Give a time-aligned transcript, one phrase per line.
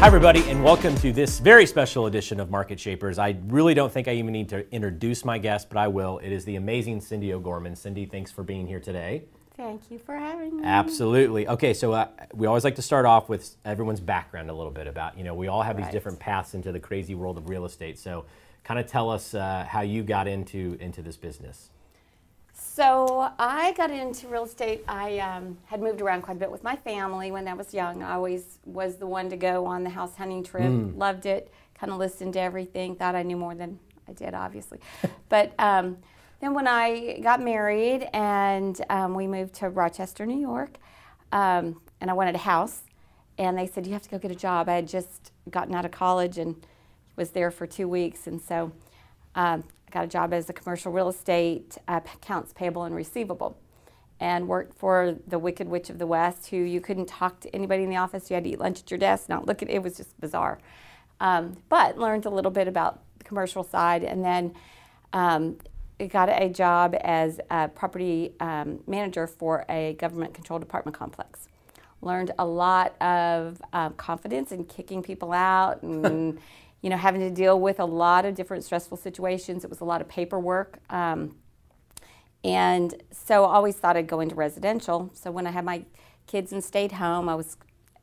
[0.00, 3.18] Hi, everybody, and welcome to this very special edition of Market Shapers.
[3.18, 6.16] I really don't think I even need to introduce my guest, but I will.
[6.20, 7.76] It is the amazing Cindy O'Gorman.
[7.76, 9.24] Cindy, thanks for being here today.
[9.58, 10.62] Thank you for having me.
[10.64, 11.46] Absolutely.
[11.46, 14.86] Okay, so uh, we always like to start off with everyone's background a little bit
[14.86, 17.66] about, you know, we all have these different paths into the crazy world of real
[17.66, 17.98] estate.
[17.98, 18.24] So,
[18.64, 21.68] kind of tell us uh, how you got into into this business.
[22.80, 24.82] So I got into real estate.
[24.88, 28.02] I um, had moved around quite a bit with my family when I was young.
[28.02, 30.72] I always was the one to go on the house hunting trip.
[30.96, 31.52] Loved it.
[31.74, 32.96] Kind of listened to everything.
[32.96, 34.78] Thought I knew more than I did, obviously.
[35.28, 35.98] but um,
[36.40, 40.78] then when I got married and um, we moved to Rochester, New York,
[41.32, 42.80] um, and I wanted a house,
[43.36, 44.70] and they said you have to go get a job.
[44.70, 46.56] I had just gotten out of college and
[47.14, 48.72] was there for two weeks, and so
[49.34, 53.58] um, I got a job as a commercial real estate uh, accounts payable and receivable,
[54.20, 57.82] and worked for the Wicked Witch of the West, who you couldn't talk to anybody
[57.82, 58.30] in the office.
[58.30, 59.82] You had to eat lunch at your desk, not look at it.
[59.82, 60.60] Was just bizarre,
[61.18, 64.54] um, but learned a little bit about the commercial side, and then.
[65.12, 65.56] Um,
[66.08, 71.46] got a job as a property um, manager for a government controlled apartment complex.
[72.00, 76.38] Learned a lot of um, confidence in kicking people out and
[76.82, 79.64] you know having to deal with a lot of different stressful situations.
[79.64, 80.78] It was a lot of paperwork.
[80.90, 81.36] Um,
[82.42, 85.10] and so I always thought I'd go into residential.
[85.14, 85.84] So when I had my
[86.26, 87.56] kids and stayed home, I was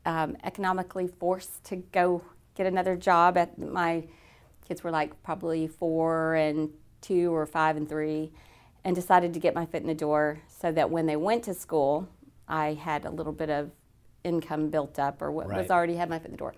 [0.06, 2.22] um, economically forced to go
[2.54, 3.36] get another job.
[3.36, 4.04] At my
[4.66, 8.30] kids were like probably four and two or five and three,
[8.84, 11.54] and decided to get my foot in the door so that when they went to
[11.54, 12.08] school,
[12.46, 13.70] I had a little bit of
[14.24, 15.58] income built up or what Right.
[15.60, 16.54] was already had my foot in the door.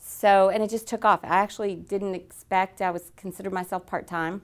[0.00, 1.20] So and it just took off.
[1.22, 2.80] I actually didn't expect.
[2.82, 4.42] I was considered myself part time.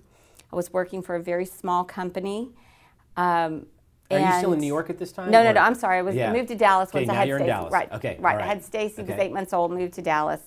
[0.53, 2.51] I was working for a very small company.
[3.17, 3.67] Um,
[4.11, 5.31] Are you still in New York at this time?
[5.31, 5.61] No, no, or- no.
[5.61, 5.99] I'm sorry.
[5.99, 6.33] I was Yeah.
[6.33, 7.73] Moved to Dallas Okay, once now I had you're in Dallas.
[7.73, 7.91] Right.
[7.93, 8.37] Okay, Right.
[8.37, 9.03] all I had Stacy.
[9.03, 9.73] Was eight months old.
[9.73, 10.41] Moved to Dallas.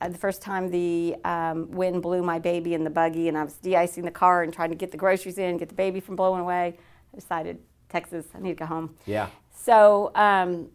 [0.00, 3.42] Uh, the first time the um, wind blew my baby in the buggy, and I
[3.42, 6.14] was de-icing the car and trying to get the groceries in, get the baby from
[6.14, 6.78] blowing away.
[7.12, 7.58] I decided
[7.88, 8.26] Texas.
[8.32, 8.94] I need to go home.
[9.06, 9.26] Yeah.
[9.52, 10.68] So um,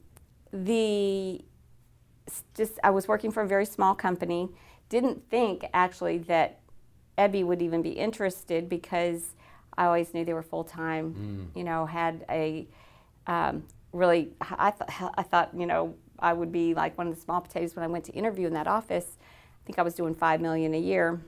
[0.51, 1.39] the
[2.55, 4.49] just I was working for a very small company.
[4.89, 6.59] Didn't think actually that
[7.17, 9.35] Ebby would even be interested because
[9.77, 11.51] I always knew they were full time.
[11.55, 12.67] You know, had a
[13.27, 17.21] um, really I thought I thought you know I would be like one of the
[17.21, 19.17] small potatoes when I went to interview in that office.
[19.19, 21.21] I think I was doing five million a year,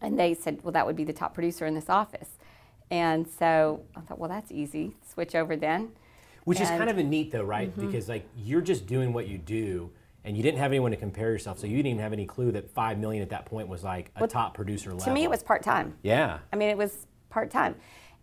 [0.00, 2.30] and they said, well, that would be the top producer in this office.
[2.90, 4.94] And so I thought, well, that's easy.
[5.06, 5.92] Switch over then.
[6.44, 7.70] Which is kind of a neat though, right?
[7.70, 7.86] Mm-hmm.
[7.86, 9.90] Because like you're just doing what you do,
[10.24, 12.52] and you didn't have anyone to compare yourself, so you didn't even have any clue
[12.52, 15.04] that five million at that point was like a top producer level.
[15.04, 15.96] To me, it was part time.
[16.02, 16.38] Yeah.
[16.52, 17.74] I mean, it was part time.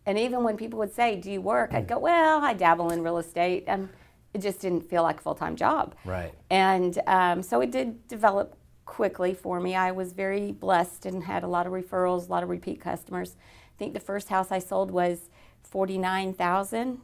[0.06, 1.74] And even when people would say, Do you work?
[1.74, 3.66] I'd go, Well, I dabble in real estate.
[3.68, 3.90] And
[4.34, 5.96] it just didn't feel like a full time job.
[6.06, 6.34] Right.
[6.50, 8.56] And um, so it did develop
[8.86, 9.76] quickly for me.
[9.76, 13.36] I was very blessed and had a lot of referrals, a lot of repeat customers.
[13.40, 15.30] I think the first house I sold was
[15.64, 17.00] 49000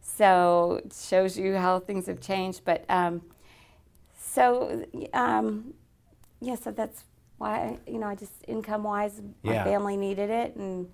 [0.00, 2.62] So it shows you how things have changed.
[2.64, 3.22] But um,
[4.34, 5.74] so, um,
[6.40, 7.04] yeah, so that's
[7.38, 9.64] why, you know, I just income wise, my Yeah.
[9.64, 10.56] family needed it.
[10.56, 10.88] And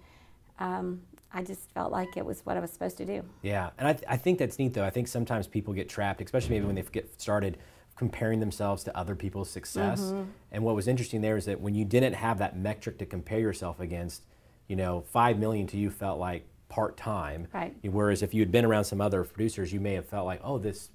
[0.58, 3.22] um, I just felt like it was what I was supposed to do.
[3.42, 4.84] Yeah, and I, th- I think that's neat though.
[4.84, 7.58] I think sometimes people get trapped, especially maybe when they get started,
[7.96, 10.00] comparing themselves to other people's success.
[10.00, 10.30] Mm-hmm.
[10.52, 13.40] And what was interesting there is that when you didn't have that metric to compare
[13.40, 14.22] yourself against,
[14.68, 17.48] you know, five million to you felt like part time.
[17.52, 17.74] Right.
[17.82, 20.58] Whereas if you had been around some other producers, you may have felt like, oh,
[20.58, 20.90] this.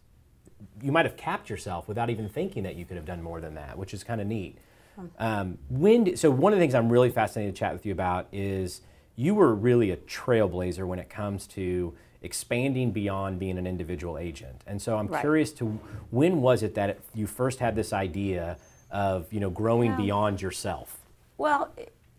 [0.81, 3.56] You might have capped yourself without even thinking that you could have done more than
[3.56, 4.57] that, which is kind of neat.
[5.18, 7.91] Um, when d- so one of the things I'm really fascinated to chat with you
[7.91, 8.81] about is
[9.16, 14.62] you were really a trailblazer when it comes to expanding beyond being an individual agent.
[14.68, 15.19] And so I'm Right.
[15.19, 15.66] curious to
[16.12, 18.57] when was it that it, you first had this idea
[18.91, 21.01] of you know growing Well- beyond yourself?
[21.38, 21.72] Well,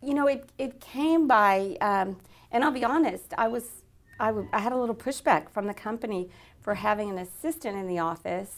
[0.03, 2.17] you know, it, it came by, um,
[2.51, 3.83] and I'll be honest, I was,
[4.21, 6.29] I, w- I had a little pushback from the company
[6.65, 8.57] for having an assistant in the office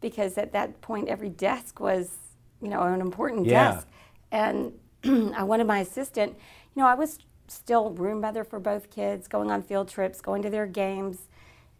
[0.00, 2.16] because at that point every desk was,
[2.62, 3.72] you know, an important Yeah.
[3.72, 3.88] desk.
[4.30, 4.72] And
[5.04, 6.34] I wanted my assistant,
[6.74, 10.42] you know, I was still room mother for both kids, going on field trips, going
[10.42, 11.28] to their games,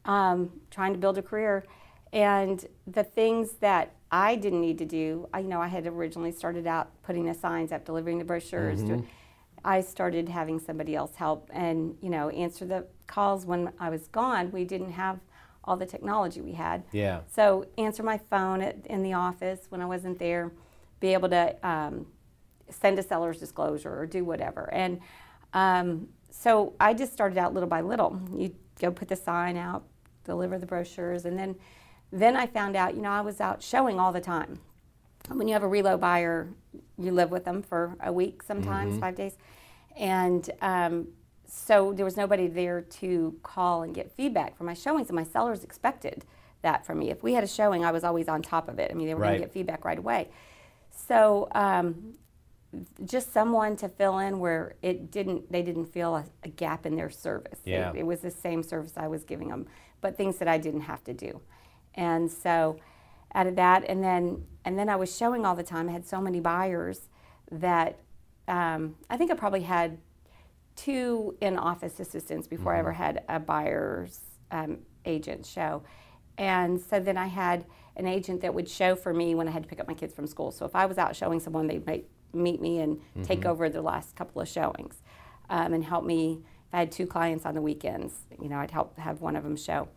[0.05, 1.65] um, trying to build a career.
[2.13, 6.33] And the things that I didn't need to do, I, you know, I had originally
[6.33, 8.83] started out putting the signs up, delivering the brochures.
[8.83, 9.07] do-
[9.65, 14.09] I started having somebody else help and, you know, answer the calls when I was
[14.09, 14.53] gone.
[14.53, 15.19] We didn't have
[15.65, 16.85] all the technology we had.
[16.93, 17.21] Yeah.
[17.27, 20.53] So answer my phone at, in the office when I wasn't there,
[21.01, 22.07] be able to um,
[22.69, 24.73] send a seller's disclosure or do whatever.
[24.73, 25.01] And
[25.53, 28.21] um, so I just started out little by little.
[28.35, 29.85] You go put the sign out,
[30.25, 31.57] deliver the brochures, and then
[32.13, 34.61] then I found out, you know, I was out showing all the time.
[35.29, 36.49] when you have a relo buyer,
[36.97, 39.37] you live with them for a week sometimes, five days.
[39.97, 41.09] And um,
[41.47, 45.25] so there was nobody there to call and get feedback for my showings, and my
[45.25, 46.25] sellers expected
[46.63, 47.11] that from me.
[47.11, 48.91] If we had a showing, I was always on top of it.
[48.91, 50.29] I mean, they were going to get feedback right away.
[50.91, 52.15] So um,
[53.05, 56.97] just someone to fill in where it didn't, they didn't feel a, a gap in
[56.97, 57.61] their service.
[57.65, 58.01] It- Yeah.
[58.01, 59.67] It, was the same service I was giving them,
[60.01, 61.41] but things that I didn't have to do.
[61.95, 62.79] And so
[63.35, 65.89] out of that, and then and then I was showing all the time.
[65.89, 67.09] I had so many buyers
[67.51, 67.99] that
[68.49, 69.99] um, I think I probably had
[70.77, 75.83] two in-office assistants before I ever had a buyer's um, agent show.
[76.39, 77.65] And so then I had
[77.97, 80.15] an agent that would show for me when I had to pick up my kids
[80.15, 80.51] from school.
[80.51, 83.83] So if I was out showing someone, they might meet me and take over the
[83.83, 85.03] last couple of showings
[85.49, 86.41] um, and help me.
[86.69, 88.13] If I had two clients on the weekends,
[88.43, 89.89] you know, I'd help have one of them show.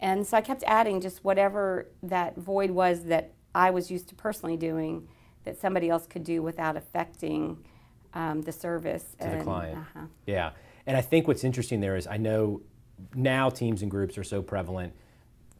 [0.00, 4.14] And so I kept adding just whatever that void was that I was used to
[4.14, 5.08] personally doing
[5.44, 7.64] that somebody else could do without affecting
[8.16, 9.78] um, the service to the client.
[9.78, 10.06] uh-huh.
[10.26, 10.50] Yeah.
[10.86, 12.62] And I think what's interesting there is I know
[13.14, 14.94] now teams and groups are so prevalent.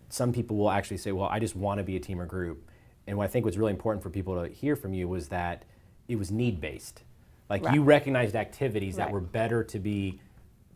[0.09, 2.69] Some people will actually say, well, I just want to be a team or group.
[3.07, 5.65] And what I think was really important for people to hear from you was that
[6.09, 7.03] it was need based.
[7.51, 10.19] Like you recognized activities that were better to be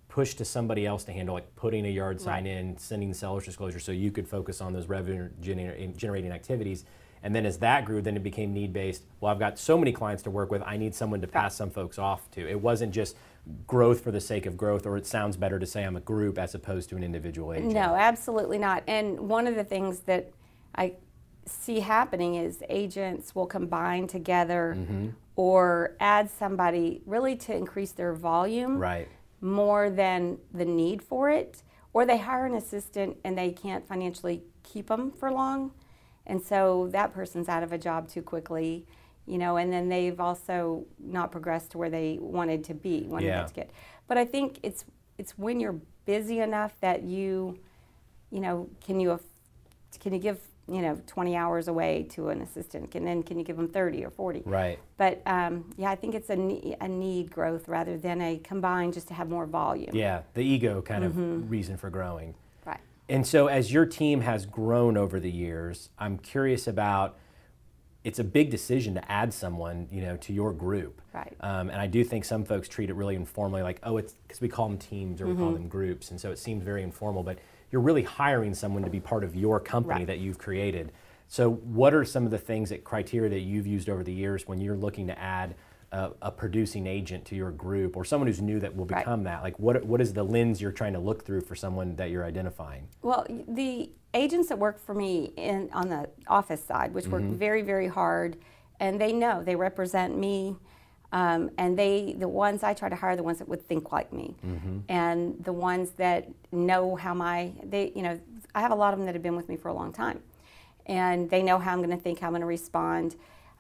[0.09, 2.53] pushed to somebody else to handle, like putting a yard sign Right.
[2.53, 6.85] in, sending the seller's disclosure so you could focus on those revenue generating activities.
[7.23, 9.03] And then as that grew, then it became need based.
[9.21, 11.71] Well, I've got so many clients to work with, I need someone to pass some
[11.71, 12.49] folks off to.
[12.49, 13.17] It wasn't just
[13.67, 16.39] growth for the sake of growth, or it sounds better to say I'm a group
[16.39, 17.73] as opposed to an individual agent.
[17.75, 18.83] No, absolutely not.
[18.87, 20.31] And one of the things that
[20.75, 20.95] I
[21.47, 25.09] see happening is agents will combine together Mm-hmm.
[25.37, 29.09] or add somebody really to increase their volume Right.
[29.41, 31.63] more than the need for it,
[31.93, 35.73] or they hire an assistant and they can't financially keep them for long,
[36.31, 38.87] and so that person's out of a job too quickly,
[39.27, 43.27] you know, and then they've also not progressed to where they wanted to be, wanted
[43.27, 43.45] Yeah.
[43.45, 43.71] to get.
[44.07, 44.85] But I think it's
[45.19, 47.59] it's when you're busy enough that you,
[48.31, 49.19] you know, can you
[49.99, 50.39] can you give
[50.69, 54.05] you know 20 hours away to an assistant, and then can you give them 30
[54.05, 54.43] or 40?
[54.47, 54.79] Right.
[54.99, 58.95] But um, yeah, I think it's a, ne- a need growth rather than a combined
[58.95, 59.91] just to have more volume.
[59.95, 60.23] Yeah.
[60.35, 61.33] The ego kind Mm-hmm.
[61.33, 62.35] of reason for growing.
[63.11, 67.19] And so, as your team has grown over the years, I'm curious about.
[68.03, 71.03] It's a big decision to add someone, you know, to your group.
[71.13, 71.37] Right.
[71.41, 74.41] Um, and I do think some folks treat it really informally, like, oh, it's because
[74.41, 75.43] we call them teams or we Mm-hmm.
[75.43, 77.23] call them groups, and so it seems very informal.
[77.23, 77.41] But
[77.71, 80.07] you're really hiring someone to be part of your company Right.
[80.07, 80.93] that you've created.
[81.29, 84.49] So, what are some of the things that criteria that you've used over the years
[84.49, 85.55] when you're looking to add
[85.93, 88.99] a, a producing agent to your group or someone who's new that will Right.
[89.01, 89.43] become that?
[89.43, 92.25] Like, what what is the lens you're trying to look through for someone that you're
[92.25, 92.89] identifying?
[93.03, 97.63] Well, the agents that work for me in on the office side, which work very,
[97.63, 98.37] very hard,
[98.79, 100.57] and they know they represent me,
[101.13, 104.13] um, and they the ones I try to hire the ones that would think like
[104.13, 104.37] me,
[104.89, 108.19] and the ones that know how my they you know
[108.55, 110.23] I have a lot of them that have been with me for a long time,
[110.87, 113.17] and they know how I'm going to think, how I'm going to respond,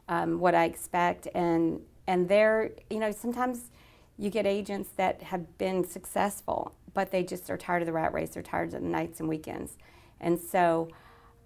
[0.09, 3.71] um, what I expect, and and they're you know sometimes
[4.19, 8.13] you get agents that have been successful, but they just are tired of the rat
[8.13, 8.31] race.
[8.31, 9.77] They're tired of the nights and weekends,
[10.21, 10.89] and so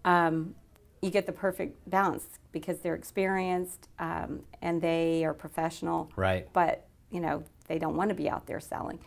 [0.05, 0.55] um,
[1.03, 6.11] you get the perfect balance because they're experienced um, and they are professional.
[6.17, 6.49] Right.
[6.53, 8.99] But you know they don't want to be out there selling,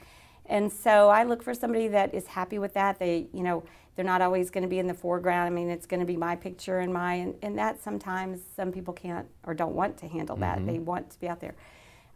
[0.45, 2.99] and so I look for somebody that is happy with that.
[2.99, 3.63] They you know
[3.97, 5.47] they're not always going to be in the foreground.
[5.47, 8.71] I mean, it's going to be my picture and my and, and that sometimes some
[8.71, 10.63] people can't or don't want to handle that.
[10.65, 11.55] They want to be out there.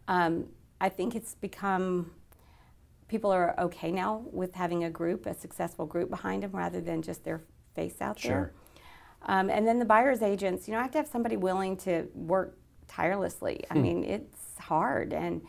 [0.06, 0.46] Um,
[0.80, 2.12] I think it's become
[3.08, 7.02] people are okay now with having a group, a successful group behind them, rather than
[7.02, 7.42] just their
[7.74, 8.30] face out Sure.
[8.30, 8.52] there.
[9.22, 12.06] Um, and then the buyer's agents, you know, I have to have somebody willing to
[12.14, 13.64] work tirelessly.
[13.70, 15.42] I mean, it's hard, and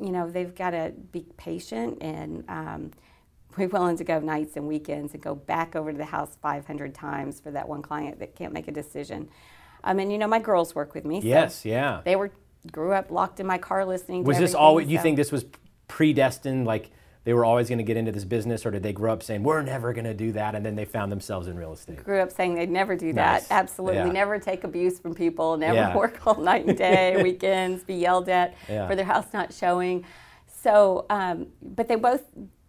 [0.00, 2.90] you know, they've got to be patient and um,
[3.58, 6.94] be willing to go nights and weekends and go back over to the house 500
[6.94, 9.28] times for that one client that can't make a decision.
[9.84, 11.20] Um, and you know, my girls work with me.
[11.20, 12.00] so Yes, yeah.
[12.04, 12.30] They were
[12.72, 14.24] grew up locked in my car listening.
[14.24, 14.88] to Was this always?
[14.88, 15.44] You so- think this was
[15.86, 16.66] predestined?
[16.66, 16.90] Like
[17.24, 19.42] they were always going to get into this business, or did they grow up saying
[19.42, 22.02] we're never going to do that, and then they found themselves in real estate?
[22.04, 23.48] grew up saying they'd never do Nice.
[23.48, 23.54] that.
[23.54, 24.12] Absolutely, Yeah.
[24.12, 25.96] never take abuse from people, never Yeah.
[26.02, 28.86] work all night and day, weekends, be yelled at Yeah.
[28.88, 30.04] for their house not showing.
[30.46, 32.22] So, um, but they both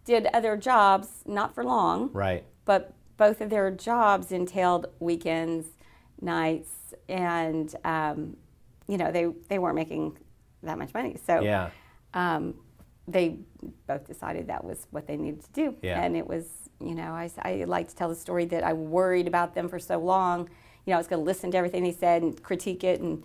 [0.08, 2.42] did other jobs, not for long, Right.
[2.64, 5.66] but both of their jobs entailed weekends,
[6.20, 8.36] nights, and um,
[8.88, 10.16] you know they they weren't making
[10.62, 11.14] that much money.
[11.26, 11.70] So Yeah.
[12.14, 12.54] um,
[13.06, 13.38] they
[13.86, 15.76] both decided that was what they needed to do.
[15.82, 16.02] Yeah.
[16.02, 16.46] And it was,
[16.80, 19.78] you know, I, I like to tell the story that I worried about them for
[19.78, 20.48] so long.
[20.84, 23.00] you know, I was going to listen to everything they said and critique it.
[23.00, 23.22] And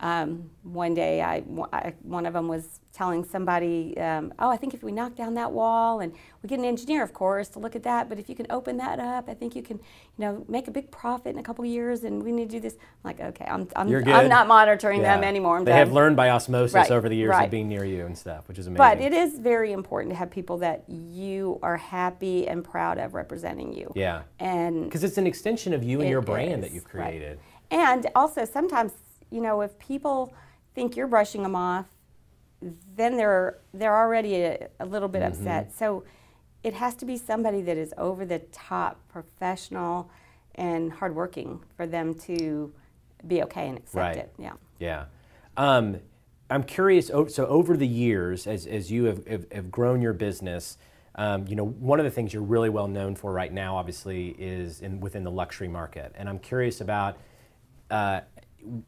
[0.00, 4.74] um, one day, I, I, one of them was telling somebody, um, "Oh, I think
[4.74, 7.76] if we knock down that wall and we get an engineer, of course, to look
[7.76, 10.44] at that, but if you can open that up, I think you can, you know,
[10.48, 12.78] make a big profit in a couple years, and we need to do this." I'm
[13.04, 15.14] like, "Okay, I'm, I'm, I'm not monitoring yeah.
[15.14, 15.78] them anymore." I'm they done.
[15.78, 16.90] have learned by osmosis right.
[16.90, 17.44] over the years right.
[17.44, 18.78] of being near you and stuff, which is amazing.
[18.78, 23.14] But it is very important to have people that you are happy and proud of
[23.14, 23.92] representing you.
[23.94, 24.22] Yeah.
[24.40, 27.38] And because it's an extension of you and your brand is, that you've created.
[27.38, 27.54] Right.
[27.70, 28.92] And also sometimes,
[29.34, 30.32] you know, if people
[30.74, 31.86] think you're brushing them off,
[32.96, 35.32] then they're they're already a, a little bit mm-hmm.
[35.32, 35.72] upset.
[35.74, 36.04] So
[36.62, 40.08] it has to be somebody that is over the top, professional,
[40.54, 42.72] and hardworking for them to
[43.26, 44.16] be okay and accept right.
[44.16, 44.34] it.
[44.38, 44.52] Yeah.
[44.78, 45.04] Yeah.
[45.56, 45.98] Um,
[46.48, 47.08] I'm curious.
[47.08, 50.78] So over the years, as as you have, have, have grown your business.
[51.16, 54.30] Um, you know, one of the things you're really well known for right now, obviously,
[54.30, 56.12] is in within the luxury market.
[56.16, 57.18] And I'm curious about
[57.90, 58.20] uh,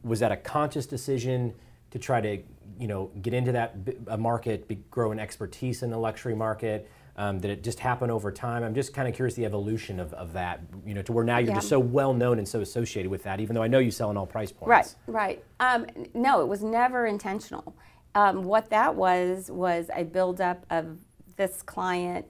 [0.03, 1.53] was that a conscious decision
[1.91, 2.41] to try to
[2.79, 6.89] you know get into that market, be, grow an expertise in the luxury market?
[7.19, 8.63] Um, did it just happen over time?
[8.63, 11.39] I'm just kind of curious the evolution of, of that, you know, to where now
[11.39, 11.55] you're yeah.
[11.55, 14.11] just so well known and so associated with that, even though I know you sell
[14.11, 14.67] in all price points.
[14.67, 15.43] Right, right.
[15.59, 17.75] Um, no, it was never intentional.
[18.13, 20.99] Um, what that was was a buildup of
[21.37, 22.27] this client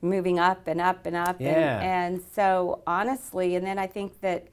[0.00, 1.80] moving up and up and up, yeah.
[1.80, 4.48] and, and so honestly, and then I think that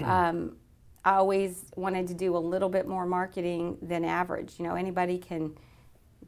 [0.00, 0.56] um,
[1.04, 4.54] I always wanted to do a little bit more marketing than average.
[4.58, 5.56] You know, anybody can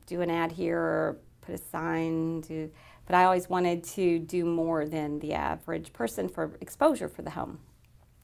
[0.06, 2.70] do an ad here or put a sign to,
[3.06, 7.30] but I always wanted to do more than the average person for exposure for the
[7.30, 7.58] home.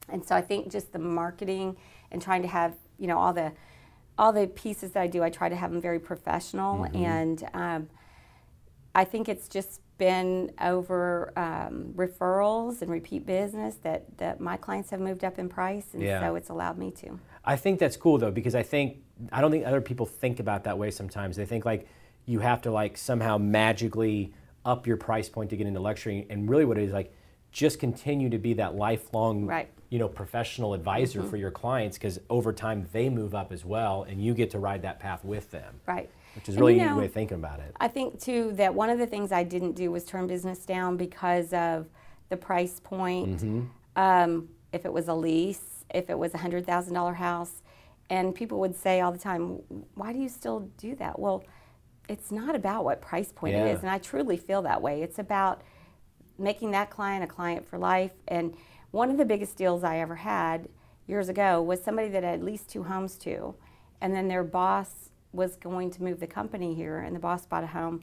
[0.09, 1.77] And so I think just the marketing
[2.11, 3.53] and trying to have, you know, all the
[4.17, 6.83] all the pieces that I do, I try to have them very professional.
[6.83, 7.05] Mm-hmm.
[7.05, 7.89] And um,
[8.93, 14.89] I think it's just been over um, referrals and repeat business that, that my clients
[14.89, 16.19] have moved up in price, and yeah.
[16.19, 17.19] so it's allowed me to.
[17.45, 18.97] I think that's cool though because I think
[19.31, 21.35] I don't think other people think about that way sometimes.
[21.35, 21.87] They think like
[22.25, 24.33] you have to like somehow magically
[24.65, 27.13] up your price point to get into luxury, and really what it is like
[27.51, 29.69] just continue to be that lifelong right.
[29.89, 31.29] you know professional advisor mm-hmm.
[31.29, 34.57] for your clients because over time they move up as well, and you get to
[34.57, 35.79] ride that path with them.
[35.85, 36.09] Right.
[36.35, 37.75] Which is really a neat way of thinking about it.
[37.79, 40.97] I think too that one of the things I didn't do was turn business down
[40.97, 41.87] because of
[42.29, 43.41] the price point.
[43.41, 43.61] Mm-hmm.
[43.95, 47.61] Um, if it was a lease, if it was a hundred thousand dollar house,
[48.09, 49.61] and people would say all the time,
[49.95, 51.43] "Why do you still do that?" Well,
[52.07, 53.65] it's not about what price point yeah.
[53.65, 55.01] it is, and I truly feel that way.
[55.01, 55.61] It's about
[56.37, 58.11] making that client a client for life.
[58.27, 58.55] And
[58.91, 60.67] one of the biggest deals I ever had
[61.07, 63.55] years ago was somebody that I had leased two homes to,
[63.99, 67.63] and then their boss was going to move the company here, and the boss bought
[67.63, 68.01] a home.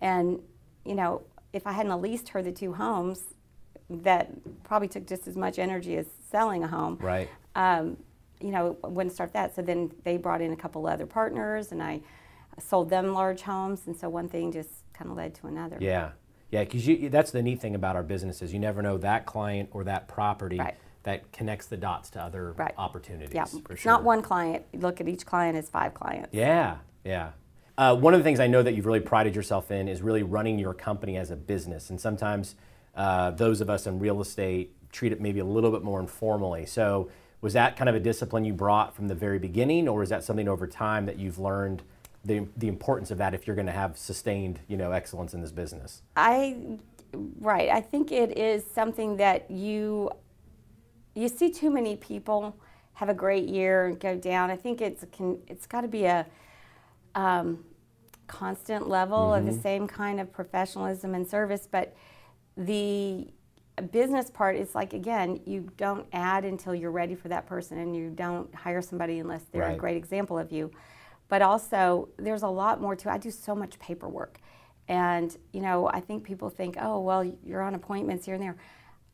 [0.00, 0.40] And,
[0.84, 3.34] you know, if I hadn't leased her the two homes,
[3.88, 4.30] that
[4.64, 6.98] probably took just as much energy as selling a home.
[7.00, 7.28] Right.
[7.54, 7.96] Um,
[8.40, 9.54] you know, wouldn't start that.
[9.54, 12.00] So then they brought in a couple other partners, and I
[12.58, 15.78] sold them large homes, and so one thing just kind of led to another.
[15.80, 16.10] Yeah,
[16.50, 18.52] yeah, because that's the neat thing about our businesses.
[18.52, 22.52] You never know that client or that property right that connects the dots to other
[22.52, 22.74] right.
[22.76, 23.34] opportunities.
[23.34, 23.92] Yeah, it's sure.
[23.92, 24.64] not one client.
[24.72, 26.30] You look at each client as five clients.
[26.32, 27.30] Yeah, yeah.
[27.76, 30.22] Uh, one of the things I know that you've really prided yourself in is really
[30.22, 31.90] running your company as a business.
[31.90, 32.54] And sometimes
[32.94, 36.66] uh, those of us in real estate treat it maybe a little bit more informally.
[36.66, 40.08] So, was that kind of a discipline you brought from the very beginning, or is
[40.08, 41.82] that something over time that you've learned
[42.24, 45.42] the, the importance of that if you're going to have sustained you know excellence in
[45.42, 46.00] this business?
[46.16, 46.56] I
[47.40, 47.68] right.
[47.68, 50.10] I think it is something that you
[51.14, 52.56] you see too many people
[52.94, 54.50] have a great year and go down.
[54.50, 56.26] I think it's can it's got to be a
[57.14, 57.64] um,
[58.26, 59.38] constant level mm-hmm.
[59.38, 59.62] of the mm-hmm.
[59.62, 61.94] same kind of professionalism and service, but
[62.56, 63.28] the
[63.90, 67.96] business part is like again you don't add until you're ready for that person and
[67.96, 69.74] you don't hire somebody unless they're right.
[69.74, 70.70] a great example of you
[71.28, 74.38] but also there's a lot more to i do so much paperwork
[74.86, 78.56] and you know i think people think oh well you're on appointments here and there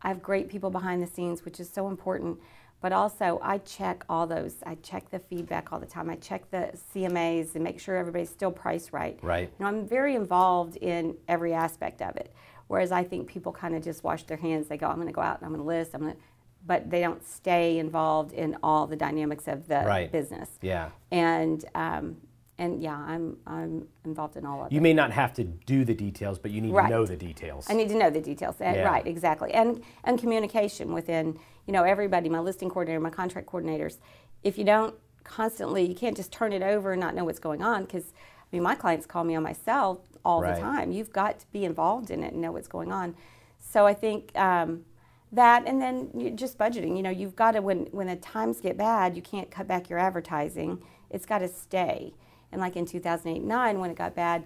[0.02, 2.38] I have great people behind the scenes, which is so important.
[2.80, 4.54] But also, I check all those.
[4.64, 6.09] I check the feedback all the time.
[6.09, 9.19] I check the CMAs and make sure everybody's still priced right.
[9.21, 9.50] Right.
[9.59, 12.33] You know, I'm very involved in every aspect of it.
[12.69, 14.69] Whereas I think people kind of just wash their hands.
[14.69, 15.90] They go, I'm going to go out and I'm going to list.
[15.92, 16.21] I'm going to,
[16.66, 20.11] but they don't stay involved in all the dynamics of the right.
[20.11, 20.49] business.
[20.62, 20.90] Yeah.
[21.11, 22.16] And um,
[22.61, 24.75] and yeah, I'm I'm involved in all of it.
[24.75, 26.88] You may not have to do the details, but you need right.
[26.88, 27.67] to know the details.
[27.71, 28.57] I need to know the details.
[28.61, 28.83] Yeah.
[28.83, 29.50] Right, exactly.
[29.52, 33.99] And and communication within, you know, everybody, my listing coordinator, my contract coordinators.
[34.43, 37.62] If you don't constantly, you can't just turn it over and not know what's going
[37.62, 40.55] on because I mean, my clients call me on my cell all right.
[40.55, 40.93] the time.
[40.93, 43.14] You've got to be involved in it and know what's going on.
[43.59, 44.85] So I think um,
[45.33, 48.76] that and then just budgeting you know you've got to when when the times get
[48.76, 52.12] bad you can't cut back your advertising it's got to stay
[52.52, 54.45] and like in 2008 9 when it got bad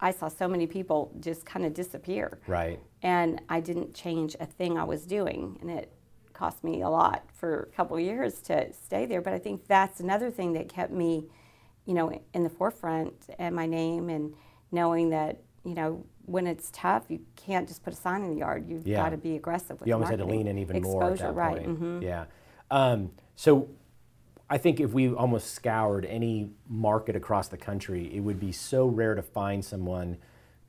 [0.00, 2.78] i saw so many people just kind of disappear Right.
[3.02, 5.92] and i didn't change a thing i was doing and it
[6.32, 9.66] cost me a lot for a couple of years to stay there but i think
[9.66, 11.26] that's another thing that kept me
[11.86, 14.34] you know in the forefront and my name and
[14.70, 18.36] knowing that you know when it's tough you can't just put a sign in the
[18.36, 19.02] yard you've Yeah.
[19.04, 21.18] got to be aggressive with You almost had to lean in even Exposure, more at
[21.18, 21.80] that right point.
[21.80, 22.02] mhm.
[22.02, 22.24] Yeah.
[22.70, 23.68] Um, so
[24.48, 28.86] I think if we almost scoured any market across the country, it would be so
[28.86, 30.18] rare to find someone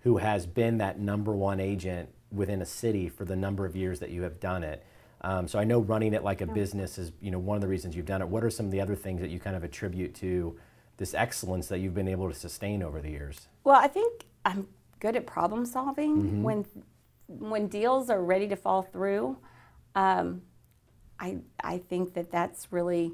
[0.01, 3.99] who has been that number one agent within a city for the number of years
[3.99, 4.83] that you have done it.
[5.21, 7.67] Um, so I know running it like a business is, you know, one of the
[7.67, 8.27] reasons you've done it.
[8.27, 10.57] What are some of the other things that you kind of attribute to
[10.97, 13.47] this excellence that you've been able to sustain over the years?
[13.63, 14.67] Well, I think I'm
[14.99, 16.17] good at problem solving.
[16.17, 16.43] Mm-hmm.
[16.43, 16.65] When
[17.27, 19.37] when deals are ready to fall through,
[19.95, 20.41] um,
[21.19, 23.13] I I think that that's really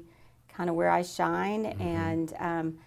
[0.56, 1.64] kind of where I shine.
[1.64, 1.82] Mm-hmm.
[1.82, 2.78] And um,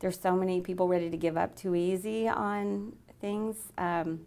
[0.00, 3.56] there's so many people ready to give up too easy on things.
[3.78, 4.26] Um,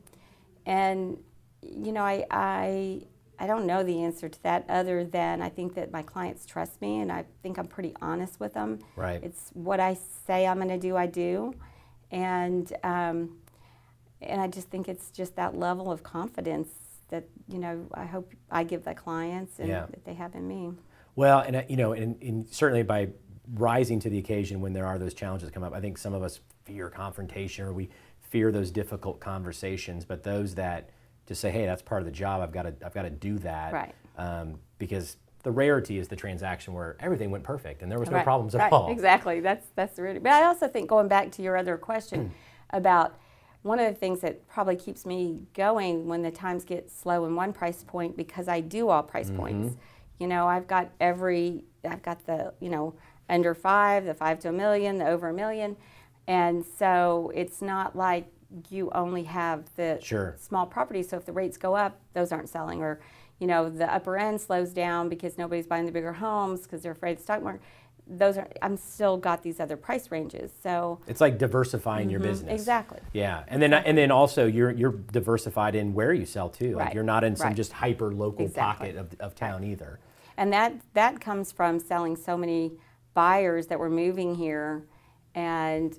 [0.66, 1.18] and
[1.62, 3.02] you know, I I
[3.38, 6.82] I don't know the answer to that other than I think that my clients trust
[6.82, 8.80] me, and I think I'm pretty honest with them.
[8.96, 9.22] Right.
[9.24, 11.54] It's what I say I'm going to do, I do,
[12.12, 13.38] and um,
[14.22, 16.70] and I just think it's just that level of confidence
[17.10, 19.86] that you know I hope I give the clients and Yeah.
[19.90, 20.72] that they have in me.
[21.16, 23.10] Well, and uh, you know, and, and certainly by
[23.54, 26.24] rising to the occasion when there are those challenges come up, I think some of
[26.24, 27.90] us fear confrontation or we
[28.22, 30.04] fear those difficult conversations.
[30.06, 30.90] But those that
[31.28, 32.42] just say, "Hey, that's part of the job.
[32.42, 33.94] I've got to, I've got to do that," Right.
[34.18, 38.16] Um, because the rarity is the transaction where everything went perfect and there was no
[38.18, 38.92] Right, problems at right, all.
[38.92, 39.40] Exactly.
[39.42, 40.22] That's that's the reality.
[40.24, 42.34] But I also think going back to your other question
[42.72, 43.16] about
[43.62, 47.36] one of the things that probably keeps me going when the times get slow in
[47.36, 49.38] one price point because I do all price Mm-hmm.
[49.38, 49.76] points.
[50.20, 52.96] You know, I've got every I've got the, you know,
[53.30, 55.76] under 5, the 5 to a million, the over a million.
[56.28, 58.28] And so it's not like
[58.70, 60.36] you only have the Sure.
[60.40, 61.10] small properties.
[61.10, 63.00] So if the rates go up, those aren't selling or
[63.40, 66.94] you know, the upper end slows down because nobody's buying the bigger homes because they're
[66.94, 67.62] afraid of the stock market.
[68.08, 70.52] Those are I'm still got these other price ranges.
[70.62, 72.48] So It's like diversifying your business.
[72.50, 72.56] Mm-hmm.
[72.56, 73.00] exactly.
[73.14, 76.76] Yeah, and then and then also you're you're diversified in where you sell too.
[76.76, 77.56] Like Right, you're not in some right.
[77.56, 78.94] just hyper local Exactly.
[78.94, 80.00] pocket of, of town either.
[80.38, 82.74] And that that comes from selling so many
[83.16, 84.86] buyers that were moving here
[85.34, 85.98] and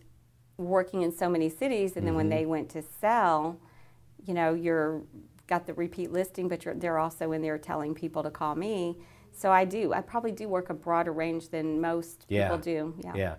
[0.59, 3.59] working in so many cities and then when they went to sell,
[4.25, 5.03] you know, you're
[5.49, 8.97] got the repeat listing but you're they're also in there telling people to call me.
[9.37, 9.93] So I do.
[9.93, 12.45] I probably do work a broader range than most Yeah.
[12.49, 12.95] people do.
[13.05, 13.13] Yeah.
[13.15, 13.35] Yeah.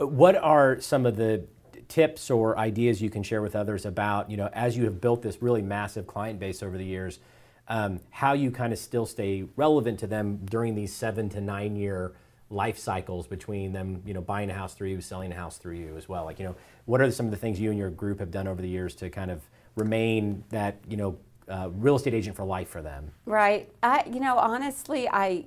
[0.00, 1.44] Uh, What are some of the
[1.88, 5.20] tips or ideas you can share with others about, you know, as you have built
[5.20, 7.18] this really massive client base over the years,
[7.68, 11.76] um, how you kind of still stay relevant to them during these seven to nine
[11.76, 12.12] year
[12.48, 15.74] life cycles between them, you know, buying a house through you, selling a house through
[15.74, 16.24] you as well?
[16.24, 18.46] Like, you know, what are some of the things you and your group have done
[18.48, 19.42] over the years to kind of
[19.76, 21.18] remain that, you know,
[21.52, 23.12] uh, real estate agent for life for them?
[23.26, 23.70] Right.
[23.82, 25.44] I, you know, honestly, I,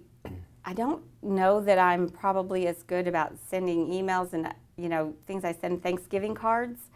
[0.63, 5.43] I don't know that I'm probably as good about sending emails and you know things.
[5.45, 6.89] I send Thanksgiving cards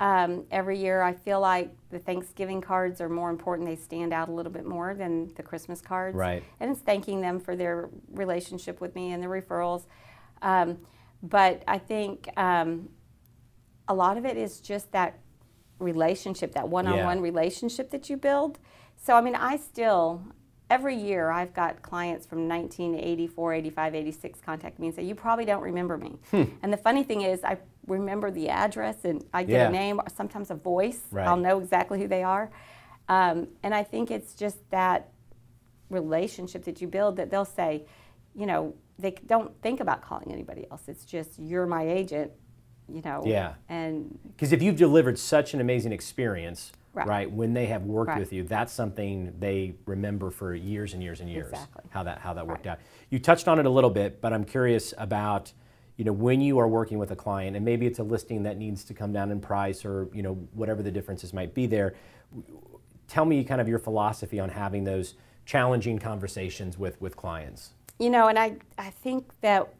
[0.00, 1.02] um, every year.
[1.02, 3.68] I feel like the Thanksgiving cards are more important.
[3.68, 6.16] They stand out a little bit more than the Christmas cards.
[6.16, 6.42] Right.
[6.60, 9.84] And it's thanking them for their relationship with me and the referrals.
[10.40, 10.78] Um,
[11.22, 12.88] but I think um,
[13.88, 15.18] a lot of it is just that
[15.78, 17.22] relationship, that one-on-one Yeah.
[17.22, 18.58] relationship that you build.
[18.96, 20.22] So I mean, I still
[20.68, 25.44] every year I've got clients from 1984, 85, 86 contact me and say, "You probably
[25.44, 29.52] don't remember me." And the funny thing is, I remember the address and I get
[29.60, 29.68] Yeah.
[29.68, 31.02] a name, or sometimes a voice.
[31.12, 31.26] Right.
[31.28, 32.50] I'll know exactly who they are.
[33.08, 35.10] Um, and I think it's just that
[35.90, 37.84] relationship that you build that they'll say,
[38.34, 40.88] you know, they don't think about calling anybody else.
[40.88, 42.32] It's just you're my agent,
[42.92, 43.22] you know.
[43.26, 43.54] Yeah.
[43.68, 47.06] And Because if you've delivered such an amazing experience, right.
[47.06, 47.30] Right.
[47.30, 48.18] when they have worked Right.
[48.20, 51.48] with you, that's something they remember for years and years and years.
[51.50, 51.84] Exactly.
[51.90, 52.72] How that how that worked Right.
[52.72, 52.78] out.
[53.10, 55.52] You touched on it a little bit, but I'm curious about,
[55.96, 58.56] you know, when you are working with a client, and maybe it's a listing that
[58.58, 61.94] needs to come down in price, or you know, whatever the differences might be there.
[63.08, 67.72] Tell me kind of your philosophy on having those challenging conversations with with clients.
[67.98, 69.72] you know, and I I think that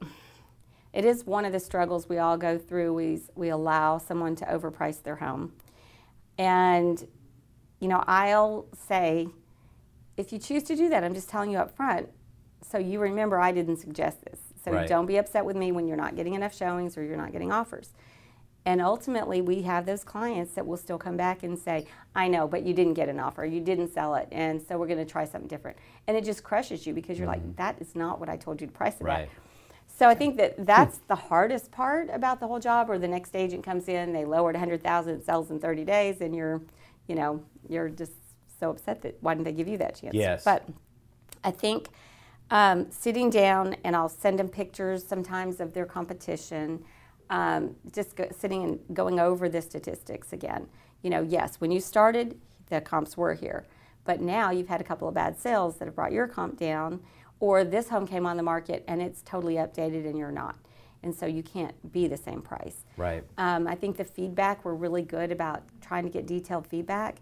[0.97, 2.95] it is one of the struggles we all go through.
[2.95, 5.53] We we allow someone to overprice their home,
[6.39, 7.07] and
[7.81, 9.29] you know, I'll say,
[10.17, 12.09] if you choose to do that, I'm just telling you up front,
[12.63, 14.41] so you remember I didn't suggest this.
[14.65, 14.89] So Right.
[14.89, 17.53] don't be upset with me when you're not getting enough showings or you're not getting
[17.53, 17.93] offers.
[18.65, 22.49] And ultimately, we have those clients that will still come back and say, I know,
[22.49, 25.13] but you didn't get an offer, you didn't sell it, and so we're going to
[25.13, 25.77] try something different.
[26.07, 27.63] And it just crushes you because you're like, mm-hmm.
[27.63, 29.25] that is not what I told you to price it Right.
[29.25, 29.29] at.
[29.97, 32.91] So I think that that's the hardest part about the whole job.
[32.91, 36.21] Or the next agent comes in, they lowered it 100,000, it sells in 30 days,
[36.21, 36.61] and you're,
[37.09, 38.13] you know, you're just
[38.61, 40.15] so upset that why didn't they give you that chance?
[40.15, 40.45] Yes.
[40.45, 40.69] But
[41.43, 41.89] I think
[42.51, 46.85] um, sitting down and I'll send them pictures sometimes of their competition.
[47.31, 50.69] Um, just go, sitting and going over the statistics again.
[51.03, 53.65] You know, yes, when you started, the comps were here,
[54.05, 57.01] but now you've had a couple of bad sales that have brought your comp down,
[57.41, 60.57] or this home came on the market and it's totally updated and you're not,
[61.03, 62.85] and so you can't be the same price.
[62.97, 63.25] Right.
[63.39, 67.17] Um, I think the feedback, we're really good about trying to get detailed feedback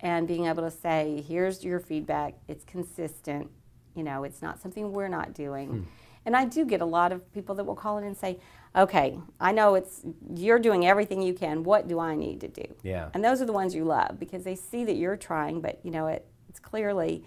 [0.00, 3.50] and being able to say, here's your feedback, it's consistent,
[3.94, 5.88] you know, it's not something we're not doing.
[6.26, 8.40] And I do get a lot of people that will call in and say,
[8.74, 10.02] okay, I know it's
[10.34, 11.62] you're doing everything you can.
[11.62, 12.66] What do I need to do?
[12.82, 13.08] Yeah.
[13.14, 15.90] And those are the ones you love because they see that you're trying, but you
[15.92, 17.24] know, it, it's clearly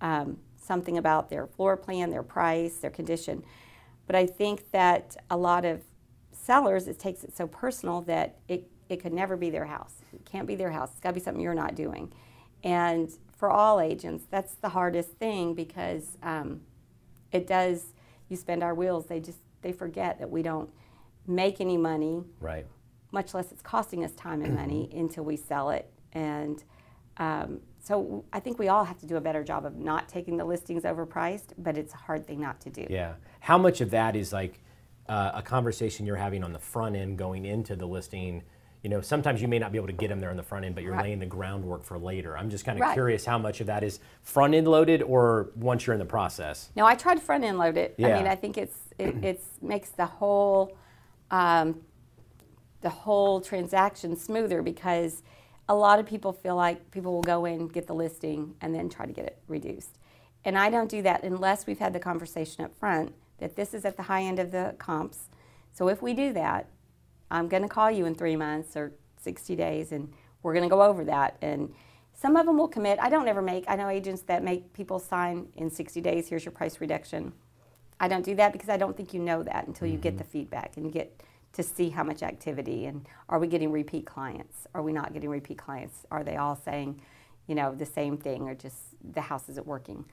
[0.00, 3.42] um, something about their floor plan, their price, their condition.
[4.06, 5.82] But I think that a lot of
[6.30, 9.94] sellers, it takes it so personal that it, it could never be their house.
[10.12, 10.90] It can't be their house.
[10.92, 12.12] It's got to be something you're not doing.
[12.62, 16.60] And for all agents, that's the hardest thing because um,
[17.32, 17.94] it does,
[18.28, 20.70] you spend our wheels, they just, they forget that we don't
[21.26, 22.66] make any money Right.
[23.12, 25.90] much less it's costing us time and money until we sell it.
[26.12, 26.62] And
[27.18, 30.36] um, so I think we all have to do a better job of not taking
[30.36, 32.86] the listings overpriced, but it's a hard thing not to do.
[32.90, 33.14] Yeah.
[33.40, 34.60] How much of that is like
[35.08, 38.42] uh, a conversation you're having on the front end going into the listing?
[38.82, 40.64] You know, sometimes you may not be able to get them there on the front
[40.64, 41.04] end, but you're Right.
[41.06, 42.36] laying the groundwork for later.
[42.36, 42.92] I'm just kind of Right.
[42.92, 46.70] curious how much of that is front end loaded or once you're in the process.
[46.76, 47.94] No, I tried to front end load it.
[47.98, 48.08] Yeah.
[48.08, 50.76] I mean, I think it's it it's, makes the whole
[51.30, 51.80] um,
[52.80, 55.22] the whole transaction smoother because
[55.68, 58.88] a lot of people feel like people will go in, get the listing, and then
[58.88, 59.98] try to get it reduced.
[60.44, 63.84] And I don't do that unless we've had the conversation up front that this is
[63.84, 65.28] at the high end of the comps.
[65.72, 66.68] So if we do that,
[67.30, 70.74] I'm going to call you in three months or 60 days, and we're going to
[70.74, 71.36] go over that.
[71.42, 71.72] And
[72.14, 72.98] some of them will commit.
[73.00, 73.64] I don't ever make.
[73.68, 76.28] I know agents that make people sign in 60 days.
[76.28, 77.32] Here's your price reduction.
[78.00, 80.18] I don't do that because I don't think you know that until you get mm-hmm.
[80.18, 81.22] the feedback and get
[81.52, 84.66] to see how much activity and are we getting repeat clients?
[84.74, 86.06] Are we not getting repeat clients?
[86.10, 87.00] Are they all saying,
[87.46, 88.76] you know, the same thing or just
[89.12, 90.04] the house isn't working?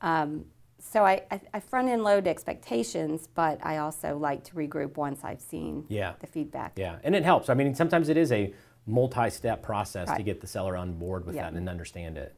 [0.00, 0.44] Um,
[0.78, 5.20] so I, I, I front end load expectations, but I also like to regroup once
[5.24, 6.14] I've seen Yeah.
[6.20, 6.72] the feedback.
[6.76, 7.48] Yeah, and it helps.
[7.48, 8.54] I mean, sometimes it is a
[8.86, 11.42] multi-step process to get the seller on board with Yeah.
[11.50, 12.36] that and understand it.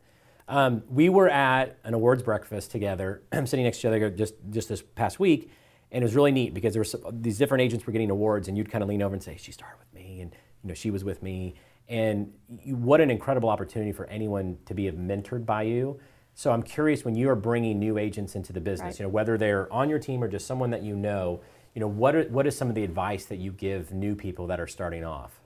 [0.49, 4.35] Um, we were at an awards breakfast together, I'm sitting next to each other just
[4.49, 5.51] just this past week,
[5.93, 8.49] and it was really neat because there were some, these different agents were getting awards,
[8.49, 10.75] and you'd kind of lean over and say, "She started with me," and you know,
[10.75, 11.55] she was with me,
[11.89, 15.99] and you, what an incredible opportunity for anyone to be mentored by you.
[16.35, 19.01] So I'm curious when you are bringing new agents into the business, Right.
[19.01, 21.41] you know, whether they're on your team or just someone that you know,
[21.75, 24.47] you know, what are, what is some of the advice that you give new people
[24.47, 25.41] that are starting off,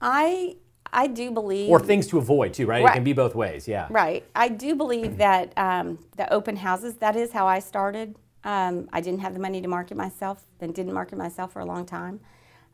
[0.00, 0.56] I
[0.92, 2.84] I do believe or things to avoid too, right?
[2.84, 3.68] It can be both ways.
[3.68, 3.86] Yeah.
[3.90, 4.24] Right.
[4.34, 8.16] I do believe that um, the open houses, that is how I started.
[8.44, 11.64] Um, I didn't have the money to market myself and didn't market myself for a
[11.64, 12.20] long time.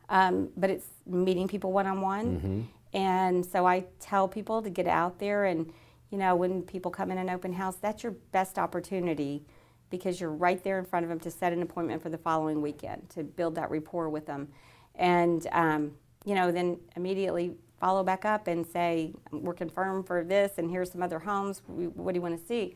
[0.09, 2.67] Um, but it's meeting people one on one.
[2.93, 5.71] And so I tell people to get out there and,
[6.11, 9.43] you know, when people come in an open house, that's your best opportunity
[9.89, 12.61] because you're right there in front of them to set an appointment for the following
[12.61, 14.47] weekend to build that rapport with them.
[14.95, 15.91] And, um,
[16.25, 20.91] you know, then immediately follow back up and say, we're confirmed for this and here's
[20.91, 21.61] some other homes.
[21.67, 22.75] What do you want to see?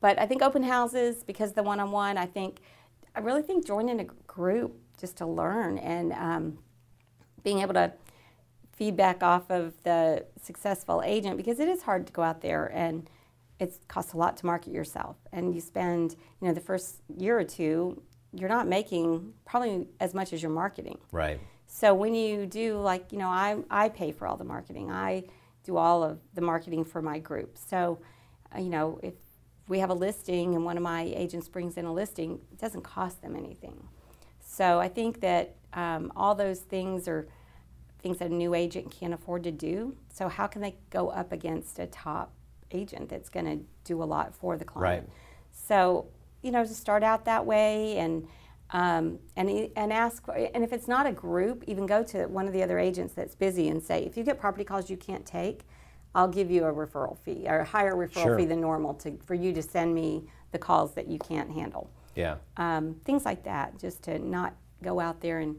[0.00, 2.60] But I think open houses, because the one on one, I think,
[3.14, 6.58] I really think joining a group just to learn and um,
[7.42, 7.92] being able to
[8.78, 13.10] feedback off of the successful agent because it is hard to go out there and
[13.58, 15.16] it costs a lot to market yourself.
[15.32, 18.00] And you spend you know the first year or two
[18.32, 20.98] you're not making probably as much as you're marketing.
[21.10, 21.40] Right.
[21.66, 24.92] so when you do like you know I, I pay for all the marketing.
[24.92, 25.24] I
[25.64, 27.58] do all of the marketing for my group.
[27.58, 27.98] So
[28.54, 29.14] uh, you know if
[29.68, 32.82] we have a listing and one of my agents brings in a listing it doesn't
[32.82, 33.86] cost them anything.
[34.40, 37.28] So i think that um, all those things are
[38.00, 39.94] things that a new agent can't afford to do.
[40.12, 42.32] So how can they go up against a top
[42.70, 45.06] agent that's going to do a lot for the client?
[45.06, 45.12] Right.
[45.52, 46.06] so
[46.42, 48.26] you know to start out that way and
[48.70, 52.52] um, and and ask and if it's not a group even go to one of
[52.52, 55.62] the other agents that's busy and say if you get property calls you can't take
[56.18, 58.36] I'll give you a referral fee or a higher referral Sure.
[58.36, 61.88] fee than normal to for you to send me the calls that you can't handle
[62.16, 62.38] Yeah.
[62.56, 65.56] um, things like that just to not go out there and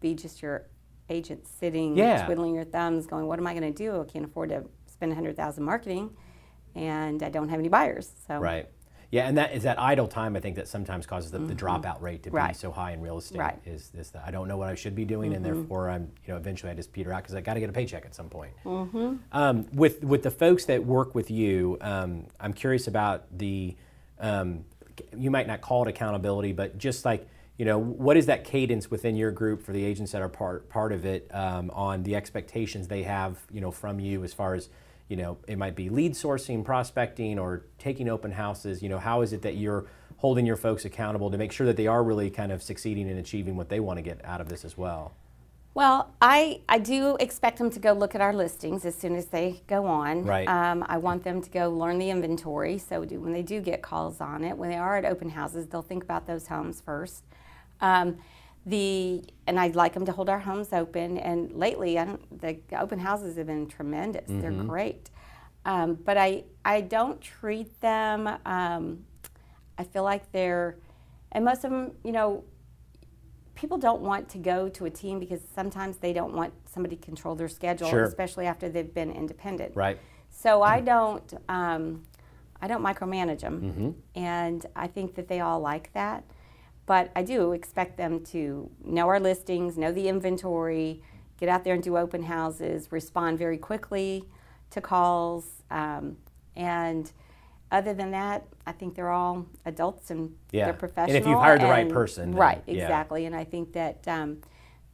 [0.00, 0.66] be just your
[1.08, 2.24] agent sitting, Yeah.
[2.24, 4.00] twiddling your thumbs, going, "What am I going to do?
[4.00, 6.16] I can't afford to spend a hundred thousand marketing,
[6.74, 8.68] and I don't have any buyers." So Right.
[9.10, 10.36] Yeah, and that is that idle time.
[10.36, 12.46] I think that sometimes causes the, the dropout rate to be Mm-hmm.
[12.46, 12.56] Right.
[12.56, 13.38] so high in real estate.
[13.38, 13.60] Right.
[13.62, 13.74] Mm-hmm.
[13.74, 16.32] Is this that I don't know what I should be doing, and therefore I'm you
[16.32, 18.28] know eventually I just peter out because I got to get a paycheck at some
[18.28, 18.52] point.
[18.64, 19.16] Mm-hmm.
[19.32, 23.76] Um, with with the folks that work with you, um, I'm curious about the.
[24.18, 24.64] Um,
[25.16, 28.90] you might not call it accountability, but just like you know, what is that cadence
[28.90, 32.14] within your group for the agents that are part part of it um, on the
[32.16, 34.68] expectations they have, you know, from you as far as
[35.10, 38.80] you know, it might be lead sourcing, prospecting, or taking open houses.
[38.80, 39.86] You know, how is it that you're
[40.18, 43.18] holding your folks accountable to make sure that they are really kind of succeeding and
[43.18, 45.12] achieving what they want to get out of this as well?
[45.74, 49.26] Well, I, I do expect them to go look at our listings as soon as
[49.26, 50.24] they go on.
[50.24, 50.46] Right.
[50.46, 52.78] Um, I want them to go learn the inventory.
[52.78, 55.66] So do, when they do get calls on it, when they are at open houses,
[55.66, 57.24] they'll think about those homes first.
[57.80, 58.18] Um,
[58.70, 61.18] the and I'd like them to hold our homes open.
[61.18, 64.24] And lately, I don't, the open houses have been tremendous.
[64.28, 65.10] They're great.
[65.64, 68.28] Um, but I I don't treat them.
[68.46, 69.04] Um,
[69.80, 70.76] I feel like they're,
[71.32, 72.44] and most of them, you know,
[73.54, 77.02] people don't want to go to a team because sometimes they don't want somebody to
[77.02, 78.04] control their schedule, Sure.
[78.04, 79.74] especially after they've been independent.
[79.76, 79.98] Right.
[80.30, 82.02] So I don't, um,
[82.62, 83.90] I don't micromanage them, Mm-hmm.
[84.18, 86.24] and I think that they all like that.
[86.90, 91.04] But I do expect them to know our listings, know the inventory,
[91.38, 94.24] get out there and do open houses, respond very quickly
[94.70, 96.16] to calls, um,
[96.56, 97.12] and
[97.70, 100.64] other than that, I think they're all adults and Yeah.
[100.64, 101.14] they're professionals.
[101.14, 102.62] And if you've hired the right person, then- right?
[102.66, 102.82] yeah.
[102.82, 104.38] Exactly, and I think that um,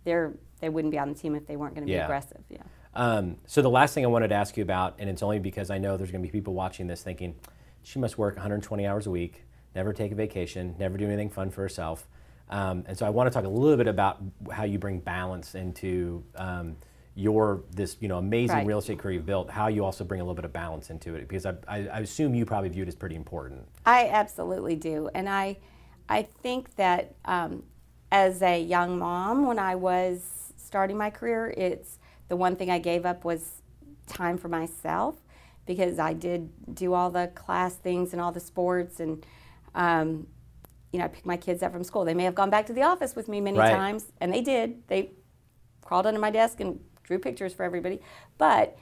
[0.04, 2.04] they're they wouldn't be on the team if they weren't going to be Yeah.
[2.04, 2.44] aggressive.
[2.50, 2.58] Yeah.
[2.92, 5.70] Um, so the last thing I wanted to ask you about, and it's only because
[5.70, 7.36] I know there's going to be people watching this thinking,
[7.82, 9.45] she must work 120 hours a week,
[9.76, 12.08] never take a vacation, never do anything fun for herself.
[12.48, 15.54] Um, and so I want to talk a little bit about how you bring balance
[15.54, 16.76] into um,
[17.14, 18.66] your this you know amazing Right.
[18.66, 19.50] real estate career you've built.
[19.50, 21.98] How you also bring a little bit of balance into it because I, I, I
[22.00, 23.68] assume you probably view it as pretty important.
[23.84, 25.58] I absolutely do, and I,
[26.08, 27.62] I think that um,
[28.10, 32.78] as a young mom, when I was starting my career, it's the one thing I
[32.78, 33.62] gave up was
[34.06, 35.16] time for myself
[35.66, 39.26] because I did do all the class things and all the sports and.
[39.76, 40.26] Um,
[40.92, 42.04] you know, I picked my kids up from school.
[42.04, 43.70] They may have gone back to the office with me many Right.
[43.72, 44.86] times, and they did.
[44.88, 45.12] They
[45.82, 48.00] crawled under my desk and drew pictures for everybody.
[48.38, 48.76] But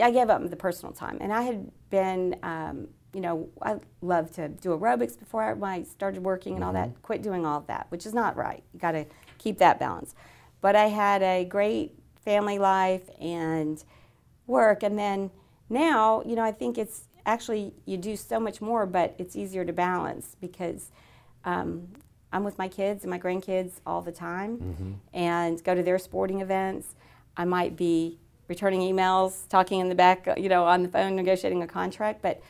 [0.00, 4.34] I gave up the personal time, and I had been, um, you know, I loved
[4.34, 7.02] to do aerobics before I, started working and all that.
[7.02, 8.62] Quit doing all of that, which is not right.
[8.74, 9.06] You got to
[9.38, 10.14] keep that balance.
[10.60, 13.82] But I had a great family life and
[14.46, 15.30] work, and then
[15.70, 19.64] now, you know, I think it's actually you do so much more, but it's easier
[19.64, 20.90] to balance because
[21.44, 21.88] um,
[22.32, 26.40] I'm with my kids and my grandkids all the time and go to their sporting
[26.40, 26.94] events.
[27.36, 31.62] I might be returning emails, talking in the back, you know, on the phone, negotiating
[31.62, 32.40] a contract, but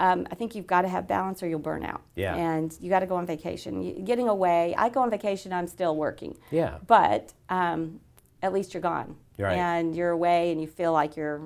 [0.00, 2.00] um, I think you've got to have balance or you'll burn out.
[2.16, 2.34] Yeah.
[2.34, 3.82] And you got to go on vacation.
[3.82, 6.36] You, getting away, I go on vacation, I'm still working.
[6.50, 6.78] Yeah.
[6.86, 8.00] But um,
[8.42, 9.16] at least you're gone.
[9.38, 9.56] Right.
[9.56, 11.42] And you're away and you feel like you're,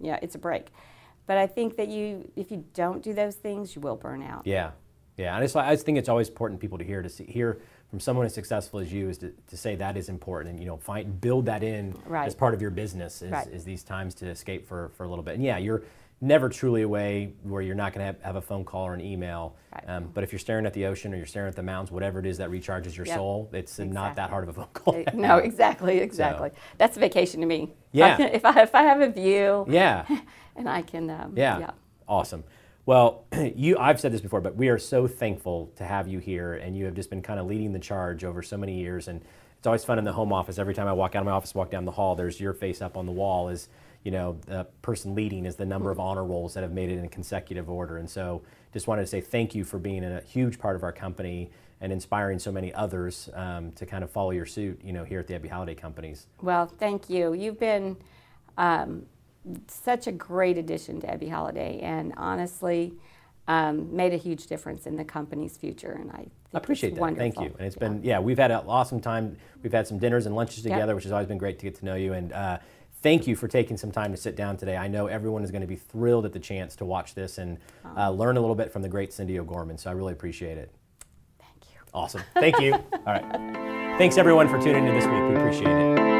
[0.00, 0.68] yeah, it's a break.
[1.30, 4.44] But I think that you, if you don't do those things, you will burn out.
[4.48, 4.72] Yeah,
[5.16, 5.36] yeah.
[5.36, 8.00] And it's I just think it's always important people to hear to see, hear from
[8.00, 10.78] someone as successful as you is to, to say that is important and you know
[10.78, 12.26] find build that in Right.
[12.26, 13.46] as part of your business is, Right.
[13.46, 15.36] is these times to escape for, for a little bit.
[15.36, 15.84] And yeah, you're
[16.20, 19.00] never truly away where you're not going to have, have a phone call or an
[19.00, 19.54] email.
[19.72, 19.84] Right.
[19.88, 22.18] Um, but if you're staring at the ocean or you're staring at the mountains, whatever
[22.18, 23.16] it is that recharges your Yep.
[23.16, 25.04] soul, it's not that hard of a phone call.
[25.14, 26.50] No, exactly, exactly.
[26.76, 27.72] That's a vacation to me.
[27.92, 28.20] Yeah.
[28.32, 30.04] if I if I have a view yeah.
[30.60, 31.58] and I can, um, Yeah.
[31.58, 31.70] yeah.
[32.08, 32.44] Awesome.
[32.86, 36.54] Well, you I've said this before, but we are so thankful to have you here
[36.54, 39.22] and you have just been kind of leading the charge over so many years and
[39.58, 40.58] it's always fun in the home office.
[40.58, 42.80] Every time I walk out of my office, walk down the hall, there's your face
[42.80, 43.68] up on the wall as,
[44.04, 46.96] you know, the person leading is the number of honor rolls that have made it
[46.98, 47.98] in consecutive order.
[47.98, 48.42] And so
[48.72, 51.50] just wanted to say thank you for being a huge part of our company
[51.82, 55.20] and inspiring so many others um, to kind of follow your suit, you know, here
[55.20, 56.26] at the Ebby Halliday Companies.
[56.40, 57.34] Well, thank you.
[57.34, 57.98] You've been
[58.56, 59.04] um,
[59.68, 62.94] such a great addition to Ebby Halliday, and honestly,
[63.48, 65.92] um, made a huge difference in the company's future.
[65.92, 67.00] And I, think appreciate that.
[67.00, 67.32] Wonderful.
[67.32, 67.56] Thank you.
[67.58, 69.36] And it's been, yeah, we've had an awesome time.
[69.62, 70.74] We've had some dinners and lunches Yep.
[70.74, 72.12] together, which has always been great to get to know you.
[72.12, 72.58] And uh,
[73.02, 74.76] thank you for taking some time to sit down today.
[74.76, 77.58] I know everyone is going to be thrilled at the chance to watch this and
[77.96, 79.78] uh, learn a little bit from the great Cindy O'Gorman.
[79.78, 80.70] So I really appreciate it.
[81.40, 81.80] Thank you.
[81.92, 82.22] Awesome.
[82.34, 82.74] Thank you.
[82.92, 83.98] All right.
[83.98, 85.22] Thanks everyone for tuning in this week.
[85.28, 86.19] We appreciate it.